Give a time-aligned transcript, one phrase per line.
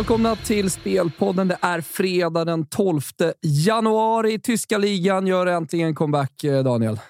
[0.00, 1.48] Välkomna till Spelpodden.
[1.48, 3.00] Det är fredag den 12
[3.42, 4.38] januari.
[4.38, 7.00] Tyska ligan gör äntligen comeback, eh, Daniel.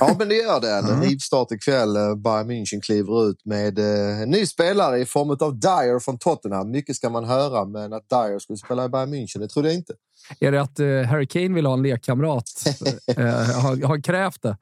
[0.00, 0.70] Ja, men det gör det.
[0.70, 1.96] En rivstart ikväll.
[1.96, 6.18] Eh, Bayern München kliver ut med eh, en ny spelare i form av Dyer från
[6.18, 6.70] Tottenham.
[6.70, 9.74] Mycket ska man höra, men att Dyer skulle spela i Bayern München, det trodde jag
[9.74, 9.94] inte.
[10.40, 10.78] Är det att
[11.10, 12.50] Harry Kane vill ha en lekkamrat?
[13.56, 14.56] har, har krävt det?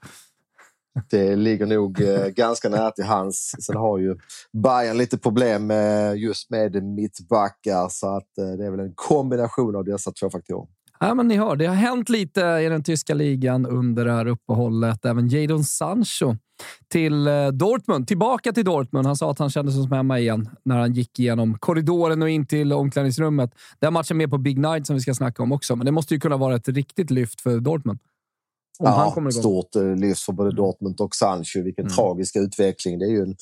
[1.11, 3.55] Det ligger nog eh, ganska nära till hans.
[3.61, 4.17] Sen har ju
[4.63, 9.77] Bayern lite problem med, just med mittbackar så att eh, det är väl en kombination
[9.77, 10.67] av dessa två faktorer.
[11.01, 14.27] Ja, men ni hör, det har hänt lite i den tyska ligan under det här
[14.27, 15.05] uppehållet.
[15.05, 16.37] Även Jadon Sancho
[16.89, 18.09] till eh, Dortmund.
[18.09, 19.07] Tillbaka till Dortmund.
[19.07, 22.31] Han sa att han kände sig som hemma igen när han gick igenom korridoren och
[22.31, 23.51] in till omklädningsrummet.
[23.79, 26.15] Den matchen med på Big Night som vi ska snacka om också, men det måste
[26.15, 27.99] ju kunna vara ett riktigt lyft för Dortmund.
[28.79, 29.43] Om ja, han kommer igång.
[29.43, 31.63] Stort eh, lyft för både Dortmund och Sancho.
[31.63, 31.95] Vilken mm.
[31.95, 32.99] tragisk utveckling.
[32.99, 33.37] Det är ju en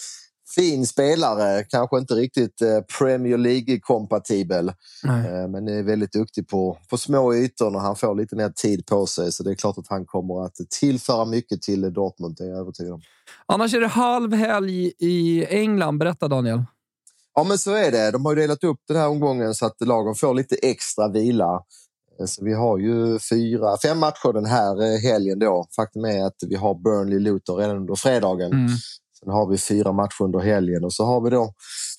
[0.55, 4.69] fin spelare, kanske inte riktigt eh, Premier League-kompatibel.
[5.05, 8.87] Eh, men är väldigt duktig på, på små ytor när han får lite mer tid
[8.87, 9.33] på sig.
[9.33, 12.59] Så det är klart att han kommer att tillföra mycket till Dortmund, det är jag
[12.59, 13.01] övertygad om.
[13.47, 15.99] Annars är det halv helg i England.
[15.99, 16.63] Berätta Daniel.
[17.35, 18.11] Ja, men så är det.
[18.11, 21.63] De har delat upp den här omgången så att lagen får lite extra vila.
[22.27, 25.67] Så vi har ju fyra, fem matcher den här eh, helgen då.
[25.77, 28.53] Faktum är att vi har Burnley-Luton redan under fredagen.
[28.53, 28.69] Mm.
[29.21, 31.55] Sen har vi fyra matcher under helgen och så har vi då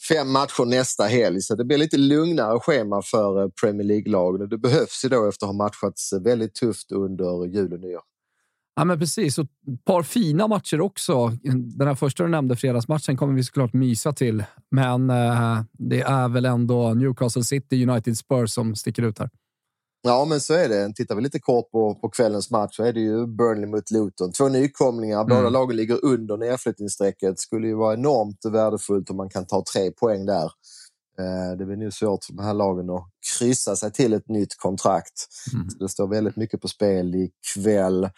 [0.09, 1.41] fem matcher nästa helg.
[1.41, 4.49] Så det blir lite lugnare schema för eh, Premier League-lagen.
[4.49, 8.01] Det behövs ju då efter att ha matchats väldigt tufft under jul och nyår.
[8.75, 9.37] Ja, men precis.
[9.37, 11.31] Och ett par fina matcher också.
[11.77, 14.43] Den här första du nämnde, fredagsmatchen, kommer vi såklart mysa till.
[14.71, 19.29] Men eh, det är väl ändå Newcastle City, United Spurs som sticker ut här.
[20.03, 20.93] Ja, men så är det.
[20.95, 24.31] Tittar vi lite kort på, på kvällens match så är det ju Burnley mot Luton.
[24.31, 25.23] Två nykomlingar.
[25.23, 25.53] Båda mm.
[25.53, 27.39] lagen ligger under nedflyttningsstrecket.
[27.39, 30.51] skulle ju vara enormt värdefullt om man kan ta tre poäng där.
[31.19, 34.57] Eh, det blir nu svårt för de här lagen att kryssa sig till ett nytt
[34.57, 35.27] kontrakt.
[35.53, 35.67] Mm.
[35.79, 38.09] Det står väldigt mycket på spel ikväll.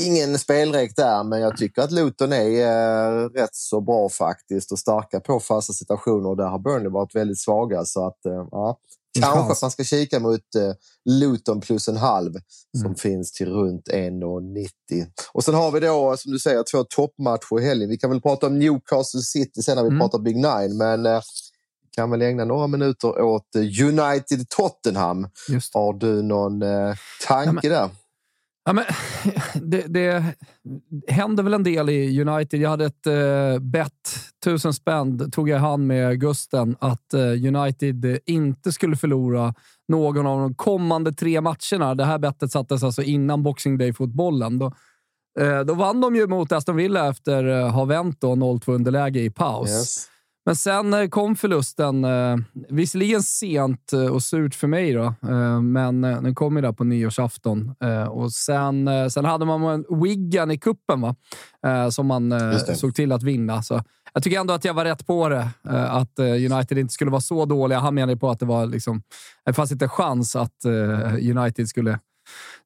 [0.00, 4.78] Ingen spelrek där, men jag tycker att Luton är eh, rätt så bra faktiskt och
[4.78, 6.36] starka på fasta situationer.
[6.36, 7.84] Där har Burnley varit väldigt svaga.
[7.84, 8.78] Så att, eh, ja,
[9.20, 10.72] Kanske att man ska kika mot eh,
[11.04, 12.32] Luton plus en halv
[12.76, 12.94] som mm.
[12.94, 14.68] finns till runt 1,90.
[15.32, 17.88] Och sen har vi då, som du säger, två toppmatcher i helgen.
[17.88, 20.00] Vi kan väl prata om Newcastle City sen när vi mm.
[20.00, 21.20] pratar Big Nine, men eh,
[21.96, 25.28] kan väl ägna några minuter åt eh, United Tottenham.
[25.72, 26.94] Har du någon eh,
[27.26, 27.90] tanke ja, men, där?
[28.64, 28.84] Ja, men,
[29.70, 30.24] det, det
[31.08, 32.60] händer väl en del i United.
[32.60, 37.20] Jag hade ett eh, bett, tusen spänn tog jag i hand med Gusten, att eh,
[37.20, 39.54] United inte skulle förlora
[39.88, 41.94] någon av de kommande tre matcherna.
[41.94, 44.58] Det här bettet sattes alltså innan Boxing Day-fotbollen.
[44.58, 44.72] Då,
[45.40, 49.20] eh, då vann de ju mot Aston Villa efter att eh, ha vänt 0-2 underläge
[49.20, 49.70] i paus.
[49.70, 50.06] Yes.
[50.46, 52.04] Men sen eh, kom förlusten.
[52.04, 52.36] Eh,
[52.68, 55.14] visserligen sent eh, och surt för mig, då,
[55.62, 57.74] men den kom ju där på nyårsafton.
[58.08, 61.14] Och sen, sen hade man en Wigan i kuppen va?
[61.90, 62.34] som man
[62.74, 63.62] såg till att vinna.
[63.62, 63.82] Så
[64.14, 65.50] jag tycker ändå att jag var rätt på det.
[65.68, 67.78] Att United inte skulle vara så dåliga.
[67.78, 69.02] Han menade på att det var liksom,
[69.44, 70.64] det fanns inte chans att
[71.20, 71.98] United skulle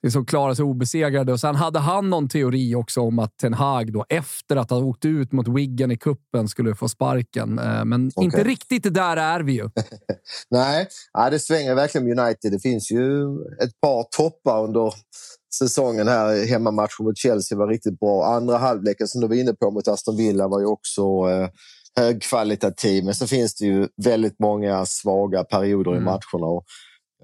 [0.03, 1.33] liksom klara sig obesegrade.
[1.33, 4.79] Och sen hade han någon teori också om att Ten Hag då, efter att ha
[4.79, 7.59] åkt ut mot Wigan i kuppen skulle få sparken.
[7.59, 8.25] Eh, men okay.
[8.25, 9.71] inte riktigt där är vi ju.
[10.51, 10.89] Nej,
[11.31, 12.53] det svänger verkligen United.
[12.53, 13.25] Det finns ju
[13.63, 14.95] ett par toppar under
[15.59, 16.47] säsongen här.
[16.47, 18.25] Hemmamatchen mot Chelsea var riktigt bra.
[18.25, 21.49] Andra halvleken som du var inne på mot Aston Villa var ju också eh,
[21.97, 23.05] högkvalitativ.
[23.05, 26.03] Men så finns det ju väldigt många svaga perioder mm.
[26.03, 26.47] i matcherna.
[26.47, 26.65] Och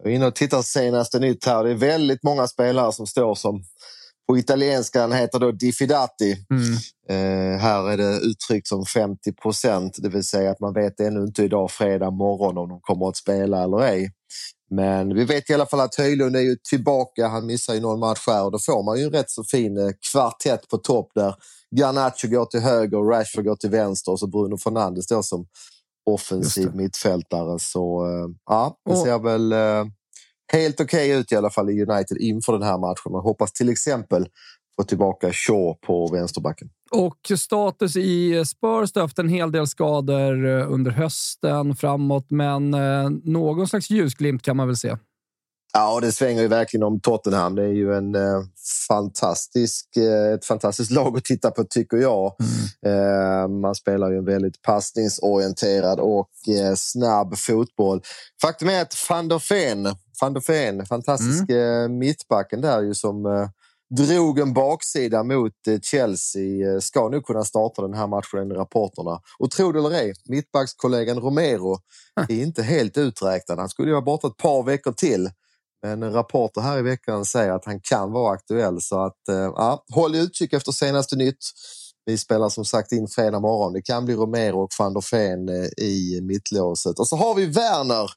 [0.02, 1.64] jag är inne och tittar senaste nytt här.
[1.64, 3.62] Det är väldigt många spelare som står som
[4.29, 6.47] på italienska han heter då diffidati.
[6.50, 6.73] Mm.
[7.08, 11.20] Eh, här är det uttryckt som 50 procent, det vill säga att man vet ännu
[11.20, 14.12] inte idag fredag morgon om de kommer att spela eller ej.
[14.70, 17.29] Men vi vet i alla fall att Höjlund är ju tillbaka.
[17.29, 19.76] Han missar ju någon match här och då får man ju en rätt så fin
[19.76, 21.35] eh, kvartett på topp där
[21.76, 25.46] Garnacho går till höger, Rashford går till vänster och så Bruno Fernandes då som
[26.14, 27.58] offensiv mittfältare.
[27.58, 29.84] Så eh, ja, det ser väl eh,
[30.52, 33.12] helt okej okay ut i alla fall i United inför den här matchen.
[33.12, 34.28] Man hoppas till exempel
[34.76, 36.68] få tillbaka Shaw på vänsterbacken.
[36.90, 42.70] Och status i Spurs har haft en hel del skador eh, under hösten framåt, men
[43.24, 44.96] någon slags ljusglimt kan man väl se.
[45.72, 47.55] Ja, det svänger ju verkligen om Tottenham.
[47.55, 48.43] Det är ju en eh,
[48.88, 52.37] fantastisk, eh, ett fantastiskt lag att titta på, tycker jag.
[52.40, 52.99] Mm.
[52.99, 58.02] Eh, man spelar ju en väldigt passningsorienterad och eh, snabb fotboll.
[58.43, 61.82] Faktum är att van der Ven, van der Ven fantastisk mm.
[61.82, 63.49] Eh, mittbacken där ju som eh,
[63.96, 65.52] drog en baksida mot
[65.82, 66.81] Chelsea.
[66.81, 69.20] Ska nu kunna starta den här matchen i rapporterna.
[69.38, 71.78] Och tro det eller ej, mittbackskollegan Romero
[72.28, 73.58] är inte helt uträknad.
[73.58, 75.31] Han skulle ju vara borta ett par veckor till.
[75.82, 79.85] Men rapporter här i veckan säger att han kan vara aktuell så att eh, ja,
[79.94, 81.44] håll utkik efter senaste nytt.
[82.05, 83.73] Vi spelar som sagt in fredag morgon.
[83.73, 86.99] Det kan bli Romero och van der Ven eh, i mittlåset.
[86.99, 88.11] Och så har vi Werner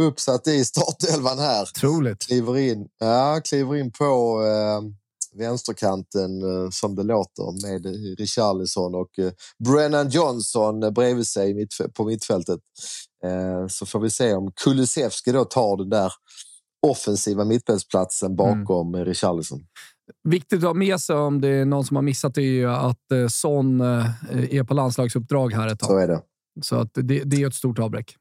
[0.00, 1.64] uppsatt i startelvan här.
[1.64, 2.26] Troligt.
[2.26, 4.80] Kliver in, ja, kliver in på eh,
[5.38, 7.86] vänsterkanten eh, som det låter med
[8.18, 9.32] Richarlison och eh,
[9.64, 12.60] Brennan Johnson bredvid sig mitt, på mittfältet.
[13.24, 16.12] Eh, så får vi se om Kulusevski då tar den där
[16.84, 18.36] offensiva mittfältsplatsen mm.
[18.36, 19.04] bakom mm.
[19.04, 19.66] Richarlison.
[20.28, 22.70] Viktigt att ha med sig om det är någon som har missat det är ju
[22.70, 24.06] att eh, Son eh,
[24.50, 25.88] är på landslagsuppdrag här ett tag.
[25.88, 26.20] Så är det.
[26.62, 28.16] Så att det, det är ett stort avbräck.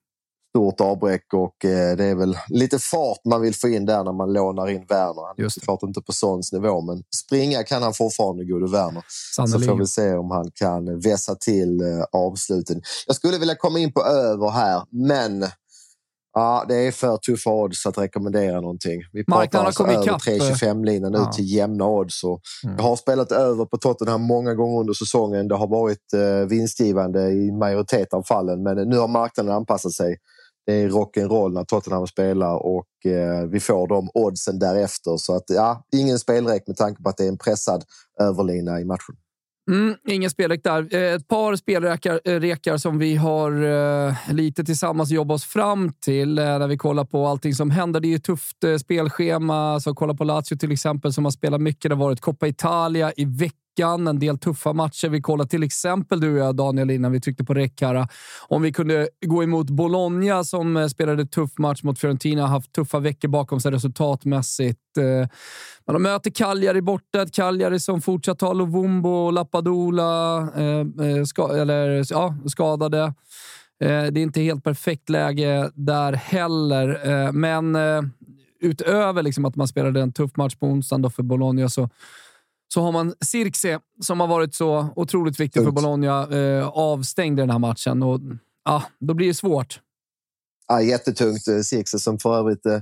[0.49, 4.33] Stort avbräck och det är väl lite fart man vill få in där när man
[4.33, 5.27] lånar in Werner.
[5.27, 9.03] Han är såklart inte på Sons nivå, men springa kan han fortfarande, gode Werner.
[9.35, 9.65] Sannolikt.
[9.65, 11.81] Så får vi se om han kan vässa till
[12.11, 12.81] avsluten.
[13.07, 15.45] Jag skulle vilja komma in på över här, men
[16.33, 19.01] Ja, det är för tuffa odds att rekommendera någonting.
[19.11, 21.21] Vi pratar alltså över 3,25-linan ja.
[21.21, 22.23] ut till jämna odds.
[22.23, 22.75] Och mm.
[22.77, 25.47] Jag har spelat över på Tottenham många gånger under säsongen.
[25.47, 30.17] Det har varit eh, vinstgivande i majoritet av fallen, men nu har marknaden anpassat sig.
[30.65, 35.17] Det är rock'n'roll när Tottenham spelar och eh, vi får de oddsen därefter.
[35.17, 37.83] Så att ja, ingen spelrek med tanke på att det är en pressad
[38.21, 39.15] överlina i matchen.
[39.71, 40.95] Mm, ingen spelrek där.
[40.95, 46.35] Eh, ett par spelrekar eh, som vi har eh, lite tillsammans jobbat oss fram till
[46.35, 47.99] när vi kollar på allting som händer.
[47.99, 49.79] Det är ju ett tufft spelschema.
[49.79, 51.89] Så kolla på Lazio till exempel som har spelat mycket.
[51.89, 54.07] Det har varit Coppa Italia i veckan veckan.
[54.07, 55.09] En del tuffa matcher.
[55.09, 58.07] Vi kollade till exempel du och jag, Daniel, innan vi tryckte på räck här.
[58.47, 62.99] Om vi kunde gå emot Bologna som eh, spelade tuff match mot Fiorentina, haft tuffa
[62.99, 64.97] veckor bakom sig resultatmässigt.
[64.97, 65.27] Eh,
[65.85, 67.21] men de möter Cagliari borta.
[67.21, 73.13] Ett Cagliari som fortsatt har Lovumbo och Lappadola eh, ska, eller, ja, skadade.
[73.79, 77.77] Det är inte helt perfekt läge där heller, men
[78.61, 81.89] utöver liksom att man spelade en tuff match på onsdagen för Bologna så
[82.73, 85.67] så har man Cirkse som har varit så otroligt viktig Tungt.
[85.67, 88.03] för Bologna eh, avstängd i den här matchen.
[88.03, 88.19] Och,
[88.65, 89.79] ja, då blir det svårt.
[90.67, 91.47] Ja, jättetungt.
[91.47, 92.79] Eh, Cirkse som för övrigt eh,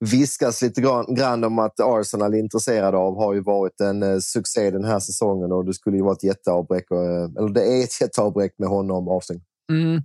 [0.00, 4.18] viskas lite grann, grann om att Arsenal är intresserade av har ju varit en eh,
[4.18, 6.90] succé den här säsongen och det skulle ju vara ett jätteavbräck.
[6.90, 9.42] Eh, eller det är ett jätteavbräck med honom avstängd.
[9.72, 10.02] Mm.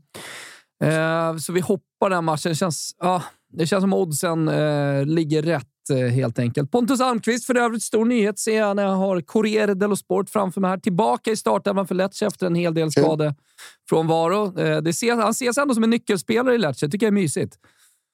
[0.83, 2.51] Eh, så vi hoppar den matchen.
[2.51, 3.21] Det känns, ah,
[3.53, 6.71] det känns som oddsen eh, ligger rätt Eh, helt enkelt.
[6.71, 10.61] Pontus Almqvist, för övrigt stor nyhet ser jag när jag har Corriere dello Sport framför
[10.61, 10.77] mig här.
[10.77, 13.35] Tillbaka i startelvan för Lecce efter en hel del skade
[13.89, 14.59] från Varo.
[14.59, 16.89] Eh, det ses, han ses ändå som en nyckelspelare i Lecce.
[16.89, 17.57] tycker jag är mysigt.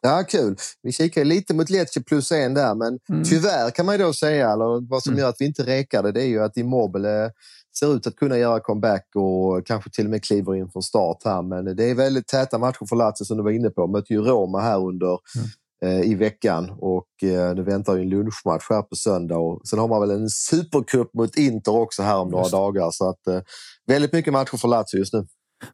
[0.02, 0.56] Ja, kul.
[0.84, 3.24] Vi kikar lite mot Lecce plus en där, men mm.
[3.24, 5.22] tyvärr kan man då säga, eller vad som mm.
[5.22, 7.32] gör att vi inte räkade, det är ju att Immobile
[7.80, 11.18] ser ut att kunna göra comeback och kanske till och med kliver in från start
[11.26, 11.42] här.
[11.42, 13.88] Men det är väldigt täta matcher för Lazio som du var inne på.
[13.88, 15.48] Möter ju Roma här under mm.
[15.86, 19.38] Eh, i veckan och eh, det väntar ju en lunchmatch här på söndag.
[19.38, 22.92] Och sen har man väl en supercup mot Inter också här om några dagar.
[22.92, 23.42] Så att, eh,
[23.88, 25.26] väldigt mycket matcher för Lazio just nu.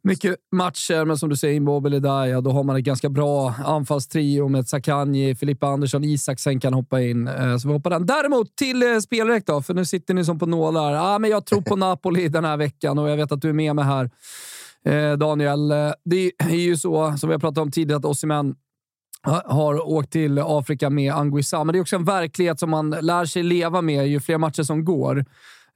[0.04, 3.54] Mycket matcher, men som du säger, Immobile där, ja, då har man ett ganska bra
[3.66, 7.30] anfallstrio med Sakanji, Filippa Andersson, Isaksen kan hoppa in.
[7.62, 8.06] Så vi hoppar den.
[8.06, 10.94] Däremot till spelräck då, för nu sitter ni som på nålar.
[10.94, 13.54] Ah, men jag tror på Napoli den här veckan och jag vet att du är
[13.54, 14.10] med mig här.
[15.18, 15.70] Daniel,
[16.06, 18.56] det är ju så som vi har pratat om tidigare att Osimhen
[19.24, 21.64] har åkt till Afrika med Anguissa.
[21.64, 24.64] Men det är också en verklighet som man lär sig leva med ju fler matcher
[24.64, 25.26] som går.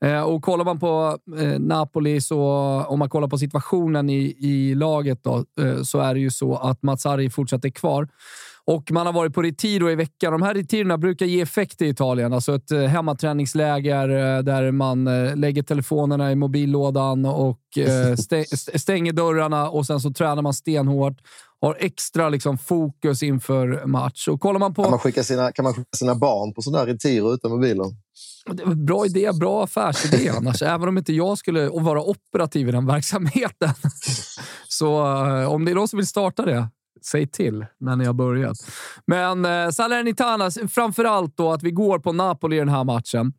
[0.06, 2.42] Eh, och kollar man på eh, Napoli, så
[2.88, 6.56] om man kollar på situationen i, i laget, då, eh, så är det ju så
[6.56, 8.08] att Mats Arri fortsatt är kvar.
[8.72, 10.32] Och man har varit på retiro i veckan.
[10.32, 12.34] De här retirerna brukar ge effekt i Italien.
[12.34, 17.60] Alltså ett eh, hemmaträningsläger eh, där man eh, lägger telefonerna i mobillådan och
[18.76, 21.18] stänger dörrarna och sen så tränar man stenhårt.
[21.62, 24.28] Har extra liksom, fokus inför match.
[24.28, 24.84] Och kollar man på...
[24.84, 27.86] kan, man skicka sina, kan man skicka sina barn på sådana här retiro utan mobiler?
[28.76, 30.62] Bra idé, bra affärsidé annars.
[30.62, 33.70] Även om inte jag skulle vara operativ i den verksamheten.
[34.68, 35.02] Så
[35.48, 36.68] om det är någon som vill starta det,
[37.02, 38.58] säg till när ni har börjat.
[39.06, 43.34] Men eh, Salernitana, framförallt då att vi går på Napoli i den här matchen.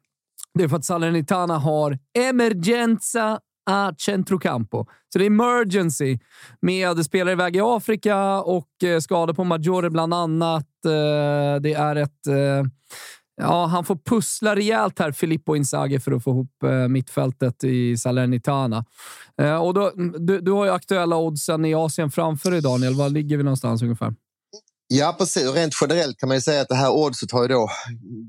[0.55, 4.87] Det är för att Salernitana har emergenza a centrocampo.
[5.13, 6.19] Så det är emergency
[6.61, 10.85] med spelare iväg i Afrika och eh, skador på Maggiore bland annat.
[10.85, 12.65] Eh, det är ett eh,
[13.39, 17.97] Ja, han får pussla rejält här, Filippo Inzaghi, för att få ihop eh, mittfältet i
[17.97, 18.85] Salernitana.
[19.41, 22.95] Eh, och då, du, du har ju aktuella oddsen i Asien framför dig, Daniel.
[22.95, 24.15] Var ligger vi någonstans ungefär?
[24.91, 25.55] Ja, precis.
[25.55, 27.69] Rent generellt kan man säga att det här oddset har ju då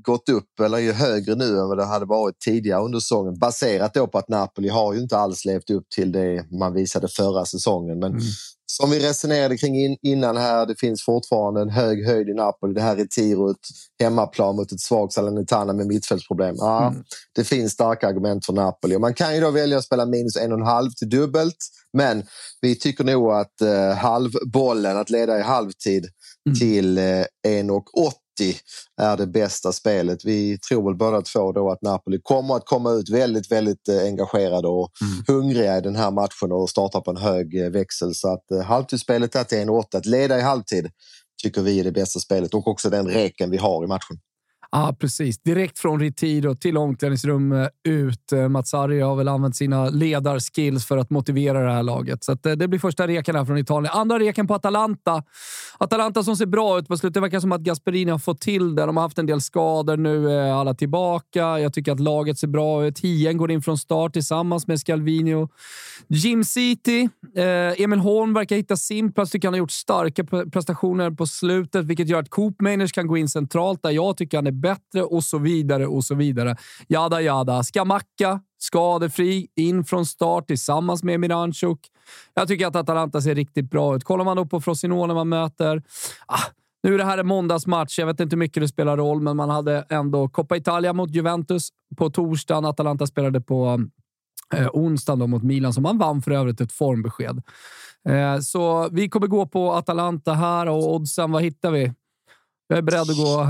[0.02, 3.38] gått upp, eller är högre nu än vad det hade varit tidigare under säsongen.
[3.38, 7.08] Baserat då på att Napoli har ju inte alls levt upp till det man visade
[7.08, 7.98] förra säsongen.
[7.98, 8.22] Men mm.
[8.76, 12.74] Som vi resonerade kring in, innan här, det finns fortfarande en hög höjd i Napoli.
[12.74, 13.56] Det här är tirot,
[14.02, 16.54] hemmaplan mot ett svagt Salernitana med mittfältsproblem.
[16.58, 17.04] Ja, mm.
[17.34, 18.98] Det finns starka argument för Napoli.
[18.98, 21.56] Man kan ju då välja att spela minus en och en halv till dubbelt.
[21.92, 22.22] Men
[22.60, 26.06] vi tycker nog att eh, halvbollen, att leda i halvtid,
[26.46, 26.58] mm.
[26.58, 28.12] till eh, 1,80
[29.00, 30.24] är det bästa spelet.
[30.24, 34.02] Vi tror väl båda två då att Napoli kommer att komma ut väldigt, väldigt eh,
[34.02, 35.24] engagerade och mm.
[35.26, 38.14] hungriga i den här matchen och starta på en hög eh, växel.
[38.14, 39.96] Så att eh, halvtidsspelet är till 1,8.
[39.96, 40.90] Att leda i halvtid
[41.42, 44.18] tycker vi är det bästa spelet och också den reken vi har i matchen.
[44.72, 45.42] Ja, precis.
[45.42, 48.32] Direkt från Retiro till omklädningsrum eh, ut.
[48.32, 52.24] Eh, Mats Arri har väl använt sina ledarskills för att motivera det här laget.
[52.24, 53.92] Så eh, det blir första reken här från Italien.
[53.94, 55.22] Andra reken på Atalanta.
[55.78, 57.14] Atalanta som ser bra ut på slutet.
[57.14, 58.86] Det verkar som att Gasperini har fått till det.
[58.86, 59.96] De har haft en del skador.
[59.96, 61.58] Nu är alla tillbaka.
[61.58, 62.98] Jag tycker att laget ser bra ut.
[62.98, 65.46] Hien går in från start tillsammans med Scalvini
[66.08, 67.08] Jim City.
[67.36, 69.30] Eh, Emil Holm verkar hitta sin plats.
[69.30, 73.16] Tycker han har gjort starka prestationer på slutet, vilket gör att Coop Mainers kan gå
[73.16, 76.56] in centralt där jag tycker han är bättre och så vidare och så vidare.
[76.88, 77.62] Jada, jada.
[77.62, 81.78] Skamacka, skadefri, in från start tillsammans med Miranchuk.
[82.34, 84.04] Jag tycker att Atalanta ser riktigt bra ut.
[84.04, 85.82] Kollar man då på Frosinone man möter.
[86.26, 86.44] Ah,
[86.82, 87.98] nu är det här en måndagsmatch.
[87.98, 91.10] Jag vet inte hur mycket det spelar roll, men man hade ändå Coppa Italia mot
[91.10, 92.64] Juventus på torsdagen.
[92.64, 93.84] Atalanta spelade på
[94.54, 97.42] eh, onsdagen mot Milan, som man vann för övrigt ett formbesked.
[98.08, 101.92] Eh, så vi kommer gå på Atalanta här och oddsen, vad hittar vi?
[102.70, 103.46] Jag är beredd att gå,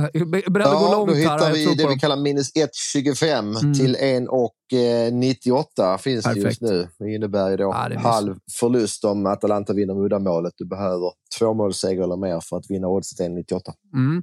[0.50, 1.38] beredd ja, att gå långt här.
[1.38, 3.74] Då hittar vi det vi kallar minus 1,25 mm.
[3.74, 6.42] till 1,98 finns Perfekt.
[6.42, 6.88] det just nu.
[6.98, 10.54] Det innebär ju då ja, halv förlust om Atalanta vinner uddamålet.
[10.56, 13.60] Du behöver två målseger eller mer för att vinna oddset 1,98.
[13.94, 14.22] Mm.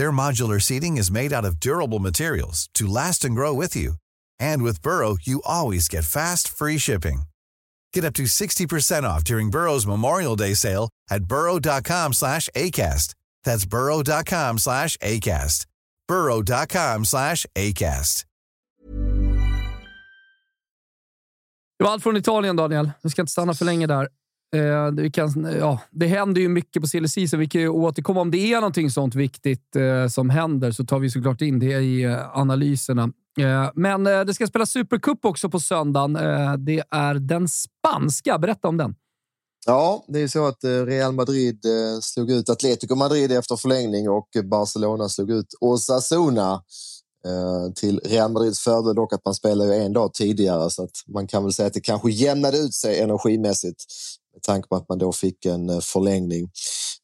[0.00, 3.96] Their modular seating is made out of durable materials to last and grow with you.
[4.38, 7.24] And with Burrow, you always get fast, free shipping.
[7.92, 13.14] Get up to 60% off during Burrow's Memorial Day sale at burrow.com slash ACAST.
[13.44, 15.66] That's burrow.com slash ACAST.
[16.08, 18.24] burrow.com slash ACAST.
[21.78, 22.90] Det var allt från Italien, Daniel.
[23.02, 24.08] Vi ska inte stanna för länge där.
[24.54, 28.20] Eh, det, kan, ja, det händer ju mycket på CLC, så Vi kan ju återkomma
[28.20, 31.72] om det är någonting sånt viktigt eh, som händer så tar vi såklart in det
[31.80, 33.02] i eh, analyserna.
[33.38, 36.16] Eh, men eh, det ska spelas Supercup också på söndagen.
[36.16, 38.38] Eh, det är den spanska.
[38.38, 38.94] Berätta om den.
[39.66, 44.08] Ja, det är så att eh, Real Madrid eh, slog ut Atletico Madrid efter förlängning
[44.08, 46.62] och Barcelona slog ut Osasuna.
[47.26, 50.90] Eh, till Real Madrids fördel dock att man spelar ju en dag tidigare så att
[51.14, 53.84] man kan väl säga att det kanske jämnade ut sig energimässigt
[54.40, 56.50] med tanke på att man då fick en eh, förlängning.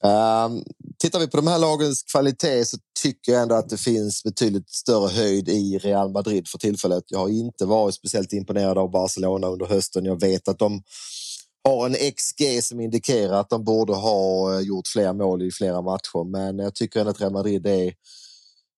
[0.05, 0.65] Um,
[0.99, 4.71] tittar vi på de här lagens kvalitet så tycker jag ändå att det finns betydligt
[4.71, 7.05] större höjd i Real Madrid för tillfället.
[7.07, 10.05] Jag har inte varit speciellt imponerad av Barcelona under hösten.
[10.05, 10.83] Jag vet att de
[11.65, 15.83] har en XG som indikerar att de borde ha eh, gjort fler mål i flera
[15.83, 17.93] matcher, men jag tycker ändå att Real Madrid är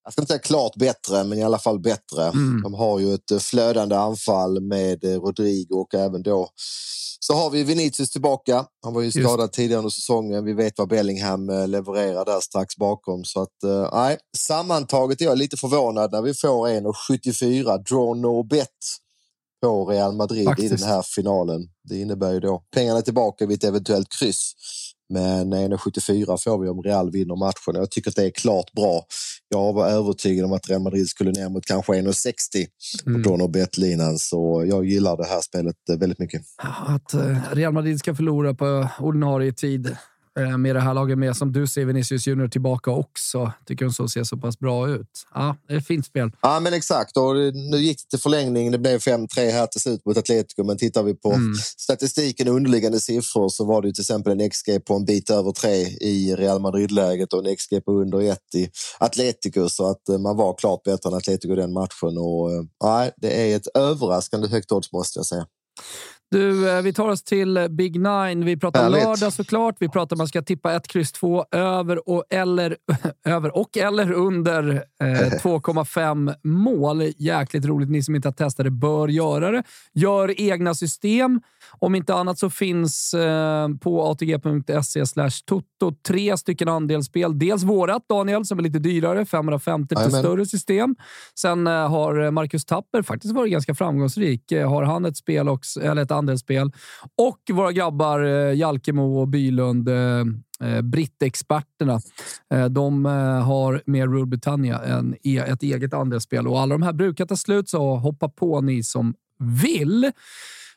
[0.09, 2.25] jag ska inte säga klart bättre, men i alla fall bättre.
[2.25, 2.63] Mm.
[2.63, 6.49] De har ju ett eh, flödande anfall med eh, Rodrigo och även då
[7.21, 8.67] så har vi Vinicius tillbaka.
[8.83, 9.53] Han var ju skadad Just.
[9.53, 10.45] tidigare under säsongen.
[10.45, 13.25] Vi vet vad Bellingham eh, levererar där strax bakom.
[13.25, 18.69] Så att, nej, sammantaget är jag lite förvånad när vi får 1,74 draw no bet
[19.63, 20.73] på Real Madrid Faktiskt.
[20.73, 21.69] i den här finalen.
[21.89, 24.53] Det innebär ju då pengarna tillbaka vid ett eventuellt kryss.
[25.09, 27.81] Men 1,74 får vi om Real vinner matchen.
[27.81, 29.03] Jag tycker att det är klart bra.
[29.49, 32.67] Jag var övertygad om att Real Madrid skulle ner mot kanske 1,60
[33.07, 33.23] mm.
[33.23, 36.43] på Don Bettlinan, så jag gillar det här spelet väldigt mycket.
[36.87, 39.97] Att eh, Real Madrid ska förlora på ordinarie tid Eh,
[40.59, 43.53] med det här laget med, som du ser Vinicius Junior tillbaka också.
[43.67, 45.09] Tycker de så ser så pass bra ut.
[45.35, 46.31] Ja, det är fint spel.
[46.43, 47.17] Ja, men exakt.
[47.17, 48.71] Och nu gick det till förlängning.
[48.71, 50.65] Det blev 5-3 här till slut mot Atletico.
[50.65, 51.55] Men tittar vi på mm.
[51.55, 55.53] statistiken och underliggande siffror så var det till exempel en XG på en bit över
[55.53, 55.71] 3
[56.01, 59.69] i Real Madrid-läget och en XG på under 1 i Atletico.
[59.69, 62.19] Så att eh, man var klart bättre än Atletico den matchen.
[62.19, 65.47] Och, eh, nej, det är ett överraskande högt odds måste jag säga.
[66.31, 68.45] Du, eh, vi tar oss till Big Nine.
[68.45, 69.05] Vi pratar Härligt.
[69.05, 69.77] lördag såklart.
[69.79, 72.77] Vi pratar om man ska tippa ett kryss 2 över och eller,
[73.25, 77.03] över och eller under eh, 2,5 mål.
[77.17, 77.91] Jäkligt roligt.
[77.91, 79.63] Ni som inte har testat det bör göra det.
[79.95, 81.41] Gör egna system.
[81.71, 85.05] Om inte annat så finns eh, på atg.se
[85.45, 87.39] toto tre stycken andelsspel.
[87.39, 90.97] Dels vårat, Daniel, som är lite dyrare, 550 till större system.
[91.35, 94.53] Sen eh, har Marcus Tapper faktiskt varit ganska framgångsrik.
[94.53, 96.73] Eh, har han ett spel också, eller ett andelsspel.
[97.17, 100.25] Och våra grabbar eh, Jalkemo och Bylund, eh,
[100.61, 102.01] eh brittexperterna,
[102.55, 106.83] eh, de eh, har med Rule Britannia en, e, ett eget andelsspel och alla de
[106.83, 110.13] här brukar ta slut, så hoppa på ni som vill.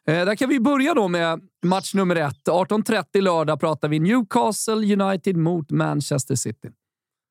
[0.10, 2.48] Eh, där kan vi börja då med match nummer ett.
[2.48, 6.70] 18.30 lördag pratar vi Newcastle United mot Manchester City.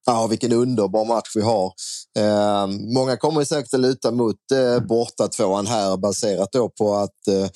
[0.06, 1.72] Ja, vilken underbar match vi har.
[2.18, 7.28] Eh, många kommer säkert att luta mot eh, borta tvåan här baserat då på att
[7.28, 7.48] eh,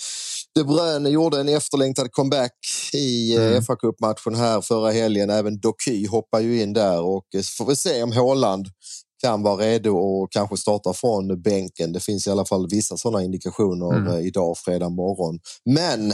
[0.55, 2.59] De Bruyne gjorde en efterlängtad comeback
[2.93, 3.63] i eh, mm.
[3.63, 5.31] fa Cup-matchen här förra helgen.
[5.31, 8.67] Även Doky hoppar ju in där och eh, får vi se om Håland
[9.25, 11.93] kan vara redo och kanske starta från bänken.
[11.93, 14.13] Det finns i alla fall vissa sådana indikationer mm.
[14.13, 15.39] Eh, idag, fredag morgon.
[15.65, 16.13] Men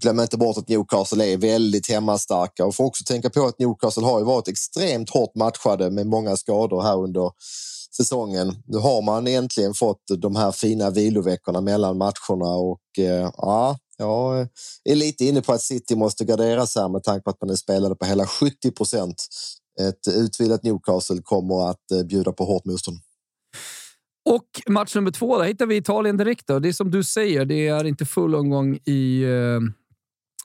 [0.00, 4.04] glöm inte bort att Newcastle är väldigt hemmastarka och får också tänka på att Newcastle
[4.04, 7.30] har ju varit extremt hårt matchade med många skador här under
[7.96, 8.56] säsongen.
[8.66, 14.48] Nu har man äntligen fått de här fina viloveckorna mellan matcherna och eh, ja, jag
[14.84, 17.56] är lite inne på att City måste gardera sig med tanke på att man är
[17.56, 19.26] spelade på hela 70 procent.
[19.80, 22.98] Ett utvilat Newcastle kommer att eh, bjuda på hårt motstånd.
[24.30, 26.46] Och match nummer två, där hittar vi Italien direkt.
[26.46, 26.58] Då.
[26.58, 29.60] Det är som du säger, det är inte full omgång i eh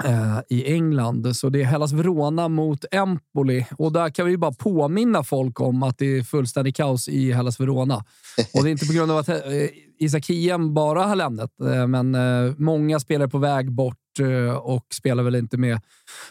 [0.04, 1.36] Eh, i England.
[1.36, 5.84] Så det är Hellas Verona mot Empoli och där kan vi bara påminna folk om
[5.84, 7.96] att det är fullständigt kaos i Hellas Verona.
[8.54, 9.36] Och det är inte på grund av att eh,
[10.00, 11.52] Isak Hiem bara har lämnat,
[11.88, 12.18] men
[12.58, 15.82] många spelare på väg bort Eh, och spelar väl inte med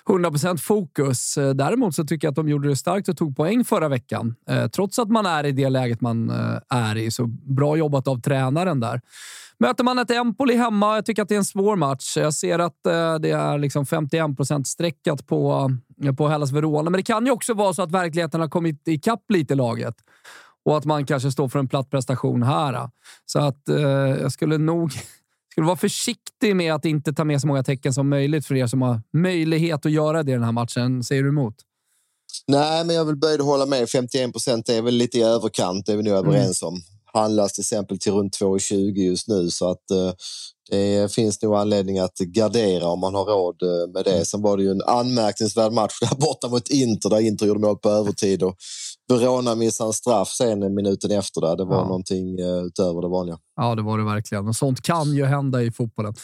[0.07, 1.39] 100% fokus.
[1.39, 4.35] Eh, däremot så tycker jag att de gjorde det starkt och tog poäng förra veckan.
[4.51, 6.31] Eh, trots att man är i det läget man
[6.69, 7.11] är i.
[7.11, 9.01] Så bra jobbat av tränaren där.
[9.61, 12.17] Möter man ett Empoli hemma, jag tycker att det är en svår match.
[12.17, 12.77] Jag ser att
[13.21, 15.71] det är liksom 51 procent streckat på,
[16.17, 19.23] på Hellas Verona, men det kan ju också vara så att verkligheten har kommit ikapp
[19.29, 19.95] lite laget
[20.65, 22.91] och att man kanske står för en platt prestation här.
[23.27, 23.79] Så att eh,
[24.21, 24.93] jag skulle nog
[25.59, 28.67] skulle vara försiktig med att inte ta med så många tecken som möjligt för er
[28.67, 31.05] som har möjlighet att göra det i den här matchen.
[31.05, 31.55] Säger du emot?
[32.47, 33.89] Nej, men jag vill börja hålla med.
[33.89, 37.63] 51 procent är väl lite i överkant, det är vi nog överens om handlas till
[37.63, 40.13] exempel till runt 2,20 just nu så att eh,
[40.71, 44.13] det finns nog anledning att gardera om man har råd eh, med det.
[44.13, 44.25] Mm.
[44.25, 47.79] Sen var det ju en anmärkningsvärd match där borta mot Inter där Inter gjorde mål
[47.79, 48.57] på övertid och
[49.09, 51.57] Verona missade en straff sen minuten efter där.
[51.57, 51.85] Det var ja.
[51.85, 53.39] någonting eh, utöver det vanliga.
[53.57, 54.49] Ja, det var det verkligen.
[54.49, 56.15] Och sånt kan ju hända i fotbollen.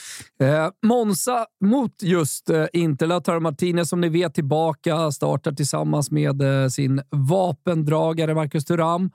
[0.40, 3.06] Eh, Monza mot just eh, Inter.
[3.06, 9.10] Lautaro Martinez som ni vet tillbaka startar tillsammans med eh, sin vapendragare Marcus Thuram.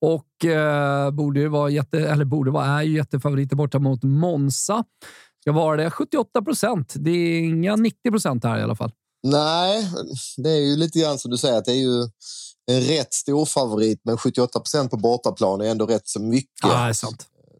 [0.00, 4.84] Och eh, borde vara jätte, eller borde vara, är ju jättefavoriter borta mot Monza.
[5.40, 6.94] Ska vara det 78 procent.
[6.96, 8.92] Det är inga 90 procent här i alla fall.
[9.22, 9.88] Nej,
[10.36, 12.08] det är ju lite grann som du säger att det är ju
[12.66, 16.50] en rätt stor favorit, men 78 procent på bortaplan är ändå rätt så mycket.
[16.62, 16.92] Ja.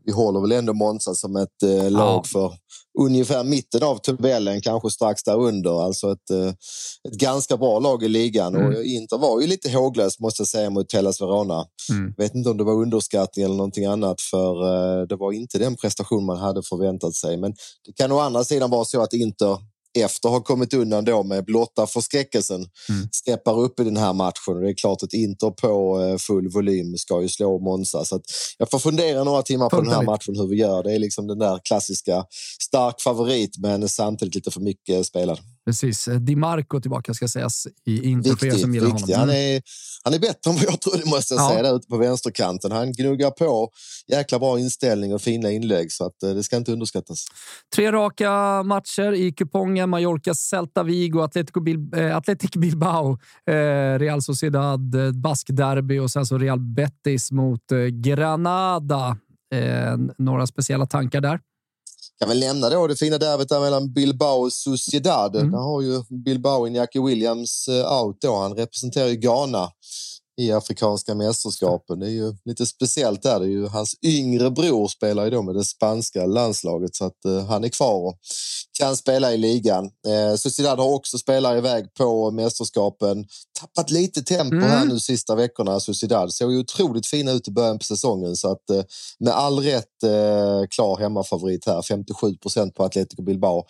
[0.05, 2.23] Vi håller väl ändå Monza som ett eh, lag Ja.
[2.33, 2.53] för
[2.99, 5.85] ungefär mitten av tabellen, kanske strax där under.
[5.85, 6.49] Alltså ett, eh,
[7.09, 8.55] ett ganska bra lag i ligan.
[8.57, 8.67] Mm.
[8.69, 11.65] Och Inter var ju lite håglös måste jag säga mot Hellas Verona.
[11.91, 12.15] Mm.
[12.17, 14.63] Vet inte om det var underskattning eller någonting annat för
[15.01, 17.37] eh, det var inte den prestation man hade förväntat sig.
[17.37, 17.55] Men
[17.87, 19.59] det kan å andra sidan vara så att Inter
[19.97, 23.09] efter har kommit undan då med blotta förskräckelsen Mm.
[23.13, 24.55] steppar upp i den här matchen.
[24.57, 28.05] Och det är klart att Inter på eh, full volym ska ju slå Monza.
[28.05, 28.23] Så att
[28.59, 30.83] jag får fundera några timmar på den här matchen hur vi gör.
[30.83, 32.25] Det är liksom den där klassiska
[32.63, 35.39] stark favorit men samtidigt lite för mycket spelad.
[35.67, 36.09] Precis.
[36.21, 39.15] Di Marco tillbaka ska sägas i Inter för er som gillar viktig.
[39.15, 39.29] honom.
[39.29, 39.57] Han Mm.
[39.57, 39.63] är,
[40.05, 41.49] han är bättre än vad jag trodde måste jag Ja.
[41.51, 42.73] säga där ute på vänsterkanten.
[42.73, 43.71] Han gnuggar på.
[44.09, 47.25] Jäkla bra inställning och fina inlägg så att eh, det ska inte underskattas.
[47.75, 49.91] Tre raka matcher i kupongen.
[49.91, 53.19] Mallorca, Celta Vigo, Atletico Bil eh, Athletic Bilbao,
[53.51, 59.19] eh, Real Sociedad, eh, Bask-derby och sen så Real Betis mot eh, Granada.
[59.55, 61.41] Eh, några speciella tankar där?
[62.19, 65.37] Kan väl nämna då det fina derbyt där mellan Bilbao och Sociedad.
[65.37, 65.51] Mm.
[65.51, 68.37] Där har ju Bilbao Iñaki Williams eh, out då.
[68.37, 69.71] Han representerar ju Ghana
[70.41, 72.01] i Afrikanska mästerskapen.
[72.01, 73.41] Det är ju lite speciellt där.
[73.41, 77.25] Det är ju hans yngre bror spelar ju då med det spanska landslaget så att
[77.25, 78.19] eh, han är kvar och
[78.79, 79.85] kan spela i ligan.
[79.85, 83.27] Eh, Sociedad har också spelare iväg på mästerskapen.
[83.61, 84.69] Tappat lite tempo Mm.
[84.69, 85.81] här nu sista veckorna.
[85.81, 88.83] Sociedad såg ju otroligt fina ut i början på säsongen så att eh,
[89.19, 91.83] med all rätt eh, klar hemmafavorit här.
[91.83, 93.65] 57 procent på Atletico Bilbao.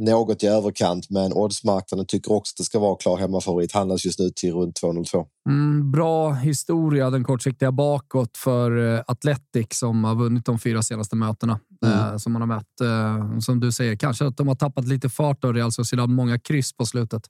[0.00, 3.72] Något i överkant, men oddsmarknaden tycker också att det ska vara klar hemmafavorit.
[3.72, 5.26] Handlas just nu till runt 202.
[5.48, 11.16] Mm, bra historia, den kortsiktiga bakåt för eh, Athletic som har vunnit de fyra senaste
[11.16, 12.80] mötena eh, som man har mött.
[12.80, 16.10] Eh, som du säger, kanske att de har tappat lite fart av Real Sociedad.
[16.10, 17.22] Många kryss på slutet.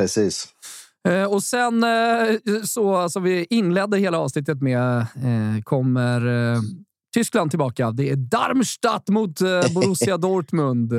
[0.00, 0.48] Precis.
[1.28, 1.84] Och sen
[2.64, 5.06] så, alltså vi inledde hela avsnittet med,
[5.64, 6.22] kommer
[7.14, 7.90] Tyskland tillbaka.
[7.90, 9.38] Det är Darmstadt mot
[9.74, 10.92] Borussia Dortmund.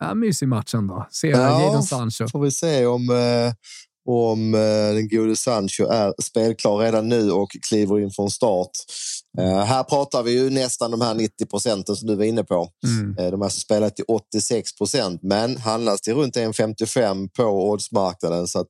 [0.00, 1.06] Ja, mysig match ändå.
[1.10, 1.62] Se Ja.
[1.62, 2.28] Jadon Sancho.
[2.28, 3.52] Får vi se om, eh,
[4.08, 8.70] om eh, den gode Sancho är spelklar redan nu och kliver in från start.
[9.38, 12.68] Eh, här pratar vi ju nästan de här 90 procenten som du var inne på.
[12.86, 13.18] Mm.
[13.18, 18.46] Eh, De har alltså spelat till 86 procent, men handlas till runt 1,55 på oddsmarknaden.
[18.48, 18.68] Så att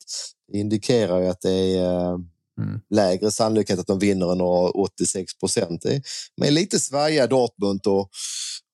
[0.52, 2.16] det indikerar ju att det är eh,
[2.60, 2.80] Mm.
[2.90, 5.84] lägre sannolikhet att de vinner än 86 procent.
[6.36, 8.08] Men lite svajiga Dortmund och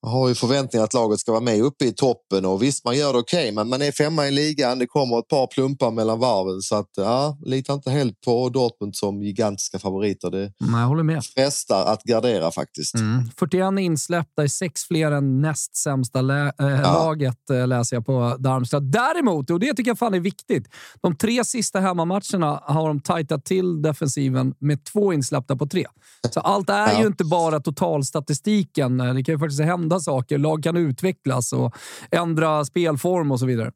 [0.06, 2.44] har ju förväntningar att laget ska vara med uppe i toppen.
[2.44, 4.78] Och visst, man gör det okej, men man är femma i ligan.
[4.78, 6.60] Det kommer ett par plumpar mellan varven.
[6.62, 10.30] Så att, ja, litar inte helt på Dortmund som gigantiska favoriter.
[10.30, 11.24] Det Nej, jag håller med.
[11.24, 12.94] frestar att gardera faktiskt.
[12.94, 13.24] Mm.
[13.38, 18.36] 41 insläppta är sex fler än näst sämsta lä- äh, laget, äh, läser jag på
[18.38, 18.92] Darmstadt.
[18.92, 20.68] Däremot, och det tycker jag fan är viktigt,
[21.02, 25.86] de tre sista hemmamatcherna har de tajtat till defensiven med två insläppta på tre.
[26.30, 27.00] Så allt är Ja.
[27.00, 28.98] ju inte bara totalstatistiken.
[28.98, 30.38] Det kan ju faktiskt hända saker.
[30.38, 31.74] Lag kan utvecklas och
[32.10, 33.72] ändra spelform och så vidare.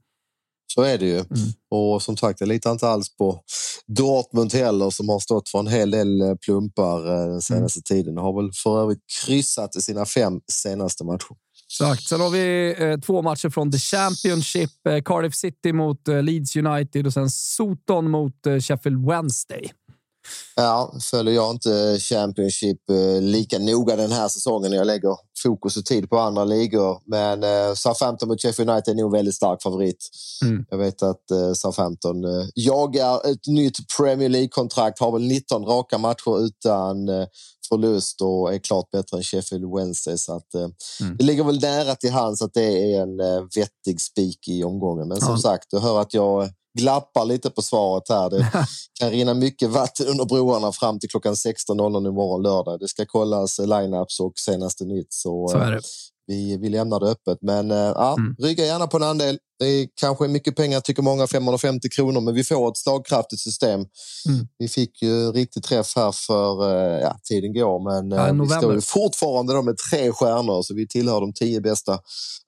[0.74, 1.16] Så är det ju.
[1.16, 1.52] Mm.
[1.70, 3.40] Och som sagt, jag litar inte alls på
[3.86, 8.16] Dortmund heller som har stått för en hel del eh, plumpar eh, den senaste tiden.
[8.16, 11.36] Har väl för övrigt kryssat i sina fem senaste matcher.
[11.70, 12.08] Exakt.
[12.08, 14.70] Sen har vi eh, två matcher från The Championship.
[14.88, 19.70] Eh, Cardiff City mot eh, Leeds United och sen Soton mot eh, Sheffield Wednesday.
[20.56, 24.72] Ja, följer jag inte Championship eh, lika noga den här säsongen.
[24.72, 26.98] Jag lägger fokus och tid på andra ligor.
[27.06, 30.08] Men eh, Southampton mot Sheffield United är nog väldigt stark favorit.
[30.44, 30.64] Mm.
[30.70, 32.16] Jag vet att eh, Southampton
[32.54, 34.98] jagar ett nytt Premier League-kontrakt.
[34.98, 36.96] Har väl 19 raka matcher utan
[37.68, 40.18] förlust och är klart bättre än Sheffield Wednesday.
[40.18, 40.54] Så att,
[41.00, 41.16] Mm.
[41.16, 43.16] Det ligger väl nära till hands att det är en
[43.56, 45.08] vettig spik i omgången.
[45.08, 45.38] Men som Ja.
[45.38, 48.30] sagt, du hör att jag glappar lite på svaret här.
[48.30, 48.50] Det
[49.00, 52.80] kan rinna mycket vatten under broarna fram till klockan 16.00 imorgon lördag.
[52.80, 55.12] Det ska kollas lineups och senaste nytt.
[55.12, 55.68] Så, Så eh,
[56.26, 57.38] vi, vi lämnar det öppet.
[57.42, 58.36] Men ja, Mm.
[58.38, 59.38] rygga gärna på en andel.
[59.58, 63.80] Det är kanske mycket pengar, tycker många, 550 kronor, men vi får ett slagkraftigt system.
[64.28, 64.48] Mm.
[64.58, 68.38] Vi fick ju riktigt träff här för, eh, ja, tiden går, men Ja, eh, vi
[68.38, 68.56] november.
[68.58, 71.98] står ju fortfarande då med tre stjärnor, så vi tillhör de tio bästa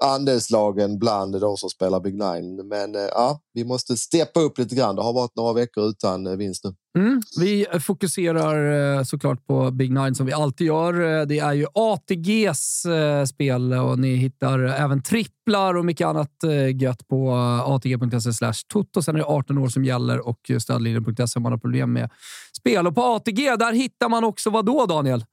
[0.05, 2.69] andelslagen bland de som spelar Big Nine.
[2.69, 4.97] Men eh, ja, vi måste steppa upp lite grann.
[4.97, 6.75] Det har varit några veckor utan vinst nu.
[6.99, 7.23] Mm.
[7.41, 11.27] Vi fokuserar såklart på Big Nine som vi alltid gör.
[11.27, 12.87] Det är ju ATGs
[13.29, 15.03] spel och ni hittar även
[15.51, 19.03] tripplar och mycket annat eh, gött på eh, atg.se slash toto.
[19.03, 22.11] Sen är det 18 år som gäller och stödlinjen.se om man har problem med
[22.59, 22.87] spel.
[22.87, 25.25] Och på ATG, där hittar man också vad då, Daniel?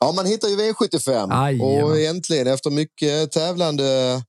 [0.00, 1.84] Ja, man hittar ju V75 Jajamän.
[1.84, 4.22] och äntligen efter mycket tävlande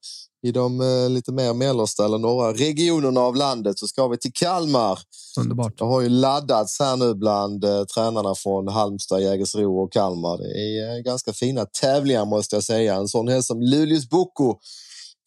[0.44, 4.34] i de eh, lite mer mellersta eller norra regionerna av landet så ska vi till
[4.34, 5.00] Kalmar.
[5.40, 5.78] Underbart.
[5.78, 10.38] Det har ju laddats här nu bland eh, tränarna från Halmstad, Jägersro och Kalmar.
[10.38, 12.96] Det är eh, ganska fina tävlingar måste jag säga.
[12.96, 14.60] En sån häst som Lulius Boko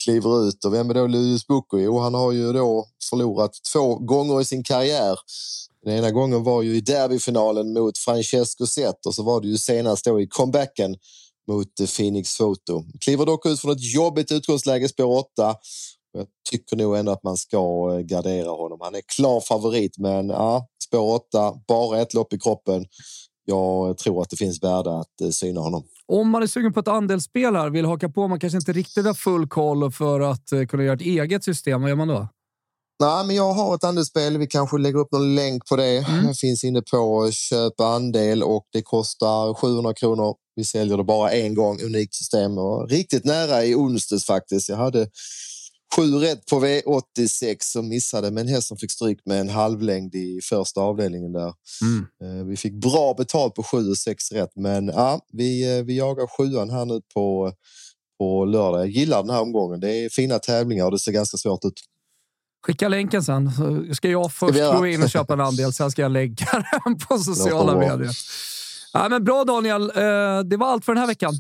[0.05, 0.65] kliver ut.
[0.65, 1.79] Och vem är då Luis Boko?
[1.79, 5.19] Jo, han har ju då förlorat två gånger i sin karriär.
[5.85, 9.59] Den ena gången var ju i derbyfinalen mot Francesco Zet och så var det ju
[9.59, 10.97] senast då i comebacken
[11.49, 12.85] mot Phoenix Photo.
[13.01, 15.55] Kliver dock ut från ett jobbigt utgångsläge, spår 8.
[16.13, 18.79] Jag tycker nog ändå att man ska eh, gardera honom.
[18.81, 22.87] Han är klar favorit, men ja, spår 8, bara ett lopp i kroppen.
[23.45, 25.85] Jag tror att det finns värde att eh, syna honom.
[26.13, 29.07] Om man är sugen på ett andelsspel här, vill haka på, man kanske inte riktigt
[29.07, 32.29] har full koll för att eh, kunna göra ett eget system, vad gör man då?
[33.01, 34.39] Nej, men jag har ett andelsspel.
[34.39, 35.99] Vi kanske lägger upp någon länk på det.
[35.99, 36.27] Mm.
[36.27, 40.35] Det finns inne på köp andel och det kostar 700 kronor.
[40.55, 44.69] Vi säljer det bara en gång, unikt system och riktigt nära i onsdags faktiskt.
[44.69, 45.09] Jag hade
[45.95, 50.15] sju rätt på V86 och missade med en häst som fick stryk med en halvlängd
[50.15, 51.53] i första avdelningen där.
[51.83, 52.07] Mm.
[52.23, 55.99] Eh, vi fick bra betalt på sju och sex rätt, men ja, vi, eh, vi
[55.99, 57.53] jagar sjuan här nu på,
[58.19, 58.81] på lördag.
[58.81, 59.81] Jag gillar den här omgången.
[59.81, 61.81] Det är fina tävlingar och det ser ganska svårt ut.
[62.67, 63.51] Skicka länken sen.
[63.95, 66.47] Ska jag först ska gå in och köpa en andel, sen ska jag lägga
[66.85, 68.11] den på sociala medier.
[68.93, 71.35] Ja, men bra Daniel, eh, det var allt för den här veckan.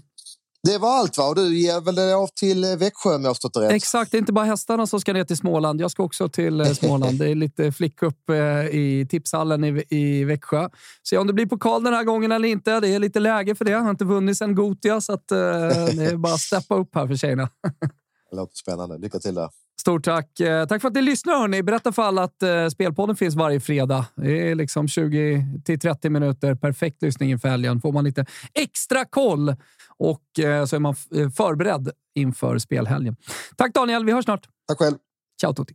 [0.66, 1.28] Det var allt va?
[1.28, 3.72] Och du ger väl det av till eh, Växjö om jag har förstått det rätt?
[3.72, 5.80] Exakt, det är inte bara hästarna som ska ner till Småland.
[5.80, 7.18] Jag ska också till eh, Småland.
[7.18, 8.30] Det är lite flickcup
[8.70, 10.68] i tipshallen i, i Växjö.
[11.02, 12.80] Se om det blir pokal den här gången eller inte.
[12.80, 13.70] Det är lite läge för det.
[13.70, 17.06] Jag har inte vunnit sen Gotia, så att, det är bara att steppa upp här
[17.06, 17.48] för tjejerna.
[18.30, 18.98] Det låter spännande.
[18.98, 19.48] Lycka till där.
[19.80, 20.40] Stort tack.
[20.40, 21.38] Eh, tack för att ni lyssnar.
[21.38, 21.62] Hörni.
[21.62, 24.06] Berätta för alla att uh, Spelpodden finns varje fredag.
[24.14, 25.44] Det är liksom 20
[25.82, 27.80] 30 minuter perfekt lyssning inför helgen.
[27.80, 29.54] Får man lite extra koll
[29.98, 30.94] och uh, så är man
[31.36, 33.16] förberedd inför spelhelgen.
[33.56, 34.04] Tack Daniel.
[34.04, 34.48] Vi hörs snart.
[34.68, 34.96] Tack själv.
[35.40, 35.74] Ciao Tutti.